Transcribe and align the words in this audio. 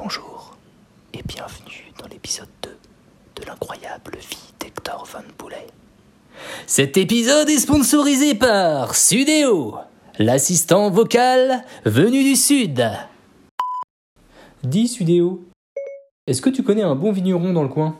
Bonjour 0.00 0.56
et 1.12 1.22
bienvenue 1.26 1.90
dans 1.98 2.06
l'épisode 2.06 2.46
2 2.62 2.70
de 3.42 3.46
l'incroyable 3.48 4.12
vie 4.20 4.52
d'Hector 4.60 5.08
Van 5.12 5.24
Poulet. 5.36 5.66
Cet 6.68 6.96
épisode 6.96 7.50
est 7.50 7.58
sponsorisé 7.58 8.36
par 8.36 8.94
Sudéo, 8.94 9.74
l'assistant 10.20 10.88
vocal 10.90 11.64
venu 11.84 12.22
du 12.22 12.36
Sud. 12.36 12.88
Dis 14.62 14.86
Sudéo, 14.86 15.44
est-ce 16.28 16.42
que 16.42 16.50
tu 16.50 16.62
connais 16.62 16.82
un 16.82 16.94
bon 16.94 17.10
vigneron 17.10 17.52
dans 17.52 17.64
le 17.64 17.68
coin? 17.68 17.98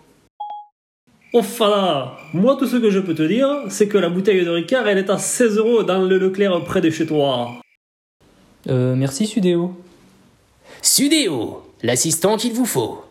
Enfin 1.35 1.69
là, 1.69 2.17
moi 2.33 2.55
tout 2.57 2.69
ce 2.69 2.77
que 2.77 2.91
je 2.91 3.01
peux 3.01 3.17
te 3.17 3.23
dire, 3.23 3.49
c'est 3.71 3.89
que 3.89 3.99
la 3.99 4.09
bouteille 4.09 4.45
de 4.45 4.51
Ricard, 4.51 4.87
elle 4.87 4.99
est 4.99 5.11
à 5.11 5.19
16 5.19 5.57
euros 5.57 5.83
dans 5.83 6.01
le 6.01 6.17
Leclerc 6.17 6.63
près 6.63 6.81
de 6.81 6.91
chez 6.91 7.07
toi. 7.07 7.57
Euh, 8.69 8.95
merci 8.95 9.27
Sudéo. 9.27 9.75
Sudéo, 10.81 11.63
l'assistant 11.83 12.37
qu'il 12.37 12.53
vous 12.53 12.65
faut. 12.65 13.05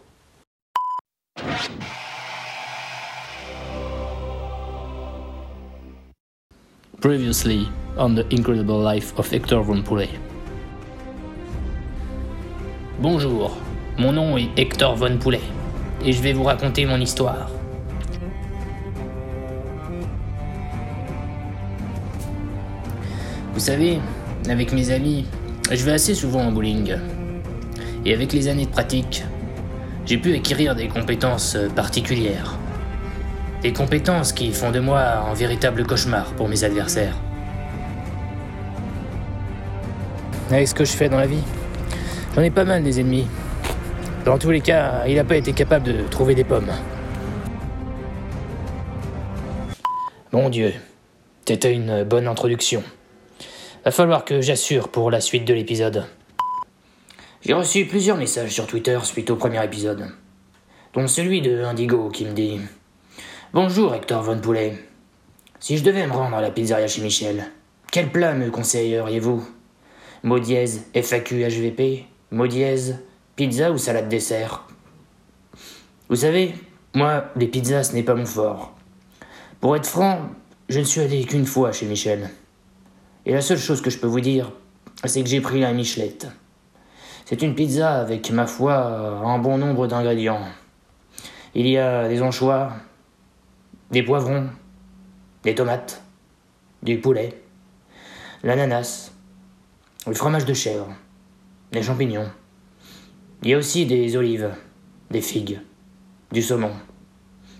Previously 7.01 7.67
on 7.97 8.15
the 8.15 8.25
incredible 8.31 8.81
life 8.81 9.13
of 9.17 9.31
Hector 9.31 9.63
Von 9.63 9.81
Poulet. 9.81 10.09
Bonjour, 12.99 13.57
mon 13.97 14.13
nom 14.13 14.37
est 14.37 14.49
Hector 14.57 14.95
Von 14.95 15.17
Poulet 15.17 15.41
et 16.05 16.13
je 16.13 16.21
vais 16.21 16.33
vous 16.33 16.43
raconter 16.43 16.85
mon 16.85 16.99
histoire. 16.99 17.49
Vous 23.53 23.59
savez, 23.59 23.99
avec 24.49 24.71
mes 24.71 24.89
amis, 24.89 25.25
je 25.69 25.83
vais 25.83 25.93
assez 25.93 26.15
souvent 26.15 26.47
au 26.47 26.51
bowling. 26.51 26.95
Et 28.07 28.13
avec 28.13 28.31
les 28.31 28.47
années 28.47 28.65
de 28.65 28.71
pratique, 28.71 29.25
j'ai 30.05 30.17
pu 30.17 30.33
acquérir 30.33 30.75
des 30.75 30.87
compétences 30.87 31.57
euh, 31.57 31.67
particulières. 31.67 32.57
Des 33.61 33.73
compétences 33.73 34.31
qui 34.31 34.53
font 34.53 34.71
de 34.71 34.79
moi 34.79 35.01
un 35.29 35.33
véritable 35.33 35.85
cauchemar 35.85 36.31
pour 36.37 36.47
mes 36.47 36.63
adversaires. 36.63 37.17
Avec 40.49 40.69
ce 40.69 40.73
que 40.73 40.85
je 40.85 40.93
fais 40.93 41.09
dans 41.09 41.17
la 41.17 41.27
vie, 41.27 41.43
j'en 42.33 42.43
ai 42.43 42.49
pas 42.49 42.63
mal 42.63 42.81
des 42.81 43.01
ennemis. 43.01 43.27
Dans 44.23 44.37
tous 44.37 44.51
les 44.51 44.61
cas, 44.61 45.03
il 45.05 45.15
n'a 45.15 45.25
pas 45.25 45.35
été 45.35 45.51
capable 45.51 45.87
de 45.87 46.07
trouver 46.07 46.33
des 46.33 46.45
pommes. 46.45 46.71
Mon 50.31 50.47
Dieu, 50.47 50.73
c'était 51.45 51.73
une 51.73 52.05
bonne 52.05 52.29
introduction. 52.29 52.83
Va 53.83 53.91
falloir 53.91 54.23
que 54.23 54.39
j'assure 54.39 54.87
pour 54.87 55.11
la 55.11 55.19
suite 55.19 55.43
de 55.43 55.53
l'épisode. 55.53 56.05
J'ai 57.47 57.53
reçu 57.53 57.85
plusieurs 57.85 58.17
messages 58.17 58.51
sur 58.51 58.67
Twitter 58.67 58.99
suite 59.03 59.29
au 59.29 59.37
premier 59.37 59.63
épisode, 59.63 60.09
dont 60.93 61.07
celui 61.07 61.41
de 61.41 61.63
Indigo 61.63 62.09
qui 62.09 62.25
me 62.25 62.33
dit 62.33 62.59
Bonjour 63.53 63.95
Hector 63.95 64.21
Von 64.21 64.41
Poulet. 64.41 64.77
Si 65.61 65.77
je 65.77 65.83
devais 65.85 66.05
me 66.05 66.11
rendre 66.11 66.35
à 66.35 66.41
la 66.41 66.51
pizzeria 66.51 66.89
chez 66.89 67.01
Michel, 67.01 67.49
quel 67.89 68.11
plat 68.11 68.33
me 68.33 68.49
conseilleriez-vous? 68.49 69.47
Mot 70.23 70.41
FAQ 70.43 71.47
HVP 71.47 72.07
Mot 72.31 72.49
pizza 73.37 73.71
ou 73.71 73.77
salade 73.77 74.09
dessert 74.09 74.67
Vous 76.09 76.17
savez, 76.17 76.53
moi, 76.93 77.31
les 77.37 77.47
pizzas, 77.47 77.85
ce 77.85 77.93
n'est 77.93 78.03
pas 78.03 78.15
mon 78.15 78.25
fort. 78.25 78.75
Pour 79.61 79.73
être 79.77 79.87
franc, 79.87 80.19
je 80.67 80.79
ne 80.79 80.83
suis 80.83 80.99
allé 80.99 81.23
qu'une 81.23 81.45
fois 81.45 81.71
chez 81.71 81.85
Michel. 81.85 82.29
Et 83.25 83.31
la 83.31 83.39
seule 83.39 83.57
chose 83.57 83.81
que 83.81 83.89
je 83.89 83.99
peux 83.99 84.07
vous 84.07 84.19
dire, 84.19 84.51
c'est 85.05 85.23
que 85.23 85.29
j'ai 85.29 85.39
pris 85.39 85.61
la 85.61 85.71
Michelette. 85.71 86.27
C'est 87.29 87.41
une 87.41 87.55
pizza 87.55 87.99
avec, 87.99 88.31
ma 88.31 88.47
foi, 88.47 88.77
un 88.77 89.37
bon 89.37 89.57
nombre 89.57 89.85
d'ingrédients. 89.85 90.47
Il 91.55 91.67
y 91.67 91.77
a 91.77 92.07
des 92.07 92.21
anchois, 92.21 92.71
des 93.91 94.01
poivrons, 94.01 94.47
des 95.43 95.53
tomates, 95.53 96.01
du 96.83 97.01
poulet, 97.01 97.43
l'ananas, 98.43 99.11
le 100.07 100.13
fromage 100.13 100.45
de 100.45 100.53
chèvre, 100.53 100.87
des 101.73 101.83
champignons. 101.83 102.31
Il 103.43 103.49
y 103.49 103.53
a 103.55 103.57
aussi 103.57 103.85
des 103.85 104.15
olives, 104.15 104.55
des 105.11 105.19
figues, 105.19 105.59
du 106.31 106.41
saumon, 106.41 106.71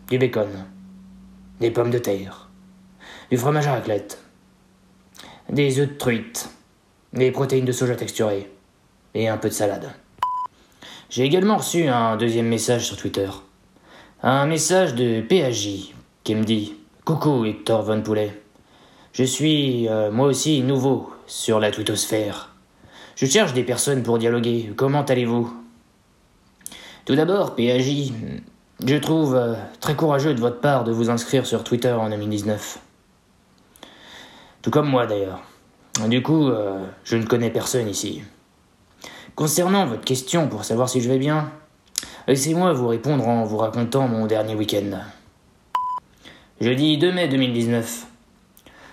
du 0.07 0.17
bacon, 0.17 0.65
des 1.59 1.71
pommes 1.71 1.91
de 1.91 1.99
terre, 1.99 2.49
du 3.29 3.37
fromage 3.37 3.67
à 3.67 3.73
raclette, 3.73 4.23
des 5.49 5.77
œufs 5.81 5.89
de 5.89 5.95
truite, 5.95 6.51
des 7.11 7.31
protéines 7.31 7.65
de 7.65 7.73
soja 7.73 7.97
texturées 7.97 8.49
et 9.17 9.27
un 9.27 9.37
peu 9.37 9.49
de 9.49 9.53
salade. 9.53 9.89
J'ai 11.09 11.23
également 11.23 11.57
reçu 11.57 11.87
un 11.87 12.17
deuxième 12.17 12.47
message 12.47 12.85
sur 12.85 12.97
Twitter. 12.97 13.29
Un 14.21 14.45
message 14.45 14.93
de 14.93 15.21
PAJ 15.21 15.93
qui 16.23 16.35
me 16.35 16.43
dit 16.43 16.75
Coucou 17.05 17.45
Hector 17.45 17.81
Von 17.81 18.01
Poulet. 18.01 18.41
Je 19.13 19.23
suis 19.23 19.87
euh, 19.87 20.11
moi 20.11 20.27
aussi 20.27 20.61
nouveau 20.61 21.11
sur 21.25 21.59
la 21.59 21.71
twittosphère. 21.71 22.53
Je 23.15 23.25
cherche 23.25 23.53
des 23.53 23.63
personnes 23.63 24.03
pour 24.03 24.19
dialoguer. 24.19 24.71
Comment 24.75 25.03
allez-vous? 25.03 25.51
Tout 27.05 27.15
d'abord, 27.15 27.55
PAJ, 27.55 28.11
je 28.85 28.95
trouve 28.97 29.35
euh, 29.35 29.55
très 29.79 29.95
courageux 29.95 30.35
de 30.35 30.39
votre 30.39 30.59
part 30.59 30.83
de 30.83 30.91
vous 30.91 31.09
inscrire 31.09 31.47
sur 31.47 31.63
Twitter 31.63 31.93
en 31.93 32.09
2019. 32.09 32.79
Tout 34.61 34.69
comme 34.69 34.89
moi 34.89 35.07
d'ailleurs. 35.07 35.41
Du 36.09 36.21
coup, 36.21 36.49
euh, 36.49 36.85
je 37.03 37.17
ne 37.17 37.25
connais 37.25 37.49
personne 37.49 37.87
ici. 37.87 38.21
Concernant 39.37 39.85
votre 39.85 40.03
question 40.03 40.47
pour 40.47 40.65
savoir 40.65 40.89
si 40.89 40.99
je 40.99 41.07
vais 41.07 41.19
bien, 41.19 41.51
laissez-moi 42.27 42.73
vous 42.73 42.87
répondre 42.87 43.27
en 43.27 43.43
vous 43.43 43.57
racontant 43.57 44.07
mon 44.07 44.25
dernier 44.25 44.55
week-end. 44.55 44.99
Jeudi 46.59 46.97
2 46.97 47.11
mai 47.11 47.27
2019. 47.27 48.07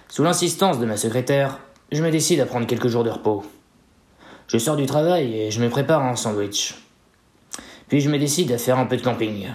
Sous 0.06 0.22
l'insistance 0.22 0.78
de 0.78 0.84
ma 0.84 0.98
secrétaire, 0.98 1.60
je 1.90 2.02
me 2.02 2.10
décide 2.10 2.40
à 2.40 2.44
prendre 2.44 2.66
quelques 2.66 2.88
jours 2.88 3.04
de 3.04 3.08
repos. 3.08 3.42
Je 4.46 4.58
sors 4.58 4.76
du 4.76 4.84
travail 4.84 5.34
et 5.34 5.50
je 5.50 5.62
me 5.62 5.70
prépare 5.70 6.04
un 6.04 6.14
sandwich. 6.14 6.74
Puis 7.88 8.02
je 8.02 8.10
me 8.10 8.18
décide 8.18 8.52
à 8.52 8.58
faire 8.58 8.78
un 8.78 8.84
peu 8.84 8.98
de 8.98 9.02
camping. 9.02 9.48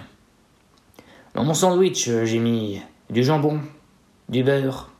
Dans 1.36 1.44
mon 1.44 1.54
sandwich, 1.54 2.10
j'ai 2.24 2.40
mis 2.40 2.82
du 3.10 3.22
jambon, 3.22 3.60
du 4.28 4.42
beurre, 4.42 4.90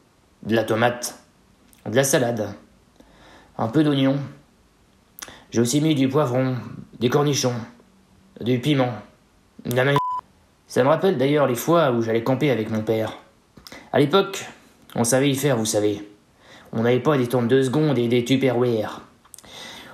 de 0.44 0.54
la 0.54 0.62
tomate, 0.62 1.18
de 1.84 1.96
la 1.96 2.04
salade, 2.04 2.54
un 3.58 3.66
peu 3.66 3.82
d'oignon. 3.82 4.20
J'ai 5.50 5.60
aussi 5.60 5.80
mis 5.80 5.96
du 5.96 6.08
poivron, 6.08 6.54
des 7.00 7.08
cornichons, 7.08 7.54
du 8.40 8.60
piment, 8.60 8.92
de 9.64 9.74
la 9.74 9.82
mayonnaise. 9.82 9.98
Ça 10.68 10.84
me 10.84 10.88
rappelle 10.88 11.18
d'ailleurs 11.18 11.48
les 11.48 11.56
fois 11.56 11.90
où 11.90 12.02
j'allais 12.02 12.22
camper 12.22 12.52
avec 12.52 12.70
mon 12.70 12.82
père. 12.82 13.18
À 13.92 13.98
l'époque, 13.98 14.46
on 14.94 15.02
savait 15.02 15.28
y 15.28 15.34
faire, 15.34 15.56
vous 15.56 15.66
savez. 15.66 16.08
On 16.72 16.82
n'avait 16.82 17.00
pas 17.00 17.18
des 17.18 17.26
tombes 17.26 17.48
de 17.48 17.62
seconde 17.62 17.98
et 17.98 18.06
des 18.06 18.24
tupperware. 18.24 19.00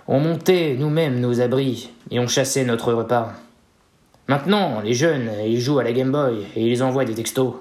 On 0.06 0.20
montait 0.20 0.76
nous-mêmes 0.78 1.20
nos 1.20 1.40
abris 1.40 1.88
et 2.10 2.20
on 2.20 2.26
chassait 2.26 2.66
notre 2.66 2.92
repas. 2.92 3.32
Maintenant, 4.28 4.82
les 4.82 4.92
jeunes, 4.92 5.30
ils 5.46 5.58
jouent 5.58 5.78
à 5.78 5.84
la 5.84 5.92
Game 5.92 6.12
Boy 6.12 6.44
et 6.54 6.70
ils 6.70 6.82
envoient 6.82 7.06
des 7.06 7.14
textos. 7.14 7.54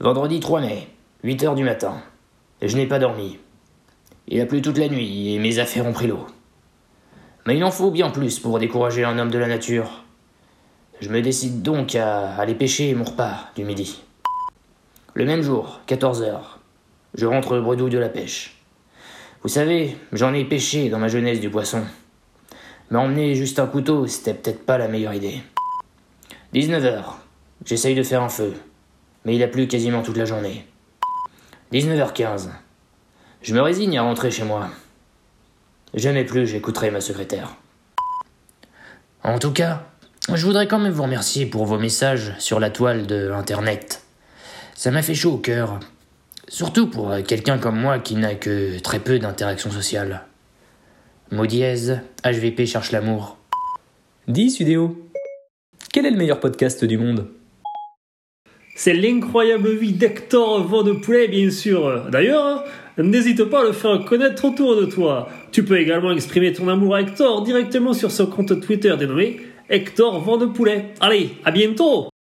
Vendredi 0.00 0.38
3 0.38 0.60
mai, 0.60 0.86
8 1.24 1.44
heures 1.44 1.54
du 1.54 1.64
matin. 1.64 1.94
Je 2.60 2.76
n'ai 2.76 2.86
pas 2.86 2.98
dormi. 2.98 3.38
Il 4.28 4.38
a 4.38 4.44
plu 4.44 4.60
toute 4.60 4.76
la 4.76 4.88
nuit 4.88 5.32
et 5.32 5.38
mes 5.38 5.58
affaires 5.58 5.86
ont 5.86 5.94
pris 5.94 6.08
l'eau. 6.08 6.26
Mais 7.46 7.56
il 7.56 7.64
en 7.64 7.70
faut 7.72 7.90
bien 7.90 8.10
plus 8.10 8.38
pour 8.38 8.58
décourager 8.58 9.04
un 9.04 9.18
homme 9.18 9.30
de 9.30 9.38
la 9.38 9.48
nature. 9.48 10.04
Je 11.00 11.08
me 11.08 11.20
décide 11.20 11.62
donc 11.62 11.96
à 11.96 12.36
aller 12.36 12.54
pêcher 12.54 12.94
mon 12.94 13.04
repas 13.04 13.50
du 13.56 13.64
midi. 13.64 14.02
Le 15.14 15.24
même 15.24 15.42
jour, 15.42 15.80
14 15.86 16.22
heures, 16.22 16.60
je 17.14 17.26
rentre 17.26 17.58
bredouille 17.58 17.90
de 17.90 17.98
la 17.98 18.08
pêche. 18.08 18.56
Vous 19.42 19.48
savez, 19.48 19.96
j'en 20.12 20.32
ai 20.32 20.44
pêché 20.44 20.88
dans 20.88 21.00
ma 21.00 21.08
jeunesse 21.08 21.40
du 21.40 21.50
poisson. 21.50 21.82
Mais 22.90 22.98
emmener 22.98 23.34
juste 23.34 23.58
un 23.58 23.66
couteau, 23.66 24.06
c'était 24.06 24.34
peut-être 24.34 24.64
pas 24.64 24.78
la 24.78 24.86
meilleure 24.86 25.14
idée. 25.14 25.42
19 26.52 26.84
heures, 26.84 27.18
j'essaye 27.64 27.96
de 27.96 28.04
faire 28.04 28.22
un 28.22 28.28
feu, 28.28 28.54
mais 29.24 29.34
il 29.34 29.42
a 29.42 29.48
plu 29.48 29.66
quasiment 29.66 30.02
toute 30.02 30.16
la 30.16 30.26
journée. 30.26 30.64
19h15. 31.72 32.50
Je 33.42 33.54
me 33.54 33.62
résigne 33.62 33.98
à 33.98 34.02
rentrer 34.02 34.30
chez 34.30 34.44
moi. 34.44 34.68
Jamais 35.94 36.24
plus 36.24 36.46
j'écouterai 36.46 36.90
ma 36.90 37.00
secrétaire. 37.00 37.56
En 39.22 39.38
tout 39.38 39.52
cas, 39.52 39.86
je 40.32 40.46
voudrais 40.46 40.66
quand 40.66 40.78
même 40.78 40.92
vous 40.92 41.02
remercier 41.02 41.46
pour 41.46 41.66
vos 41.66 41.78
messages 41.78 42.34
sur 42.38 42.60
la 42.60 42.70
toile 42.70 43.06
de 43.06 43.30
Internet. 43.30 44.02
Ça 44.74 44.90
m'a 44.90 45.02
fait 45.02 45.14
chaud 45.14 45.32
au 45.32 45.38
cœur. 45.38 45.78
Surtout 46.48 46.88
pour 46.88 47.14
quelqu'un 47.26 47.58
comme 47.58 47.78
moi 47.78 47.98
qui 47.98 48.16
n'a 48.16 48.34
que 48.34 48.78
très 48.80 48.98
peu 48.98 49.18
d'interactions 49.18 49.70
sociales. 49.70 50.24
Mot 51.30 51.46
dièse, 51.46 52.00
HVP 52.24 52.66
cherche 52.66 52.90
l'amour. 52.90 53.38
Dis 54.28 54.50
Sudéo, 54.50 55.08
quel 55.92 56.06
est 56.06 56.10
le 56.10 56.16
meilleur 56.16 56.40
podcast 56.40 56.84
du 56.84 56.98
monde? 56.98 57.28
C'est 58.74 58.94
l'incroyable 58.94 59.70
vie 59.76 59.92
d'Hector 59.92 60.66
Poulet, 61.02 61.28
bien 61.28 61.50
sûr. 61.50 62.06
D'ailleurs, 62.10 62.64
n'hésite 62.96 63.44
pas 63.44 63.60
à 63.60 63.64
le 63.64 63.72
faire 63.72 64.04
connaître 64.04 64.44
autour 64.46 64.76
de 64.76 64.86
toi. 64.86 65.28
Tu 65.52 65.62
peux 65.62 65.78
également 65.78 66.12
exprimer 66.12 66.52
ton 66.52 66.68
amour 66.68 66.94
à 66.94 67.02
Hector 67.02 67.42
directement 67.42 67.92
sur 67.92 68.10
son 68.10 68.26
compte 68.26 68.60
Twitter 68.60 68.94
dénommé 68.98 69.40
Hector 69.68 70.20
Vent 70.20 70.48
Poulet. 70.48 70.86
Allez, 71.00 71.30
à 71.44 71.50
bientôt 71.50 72.11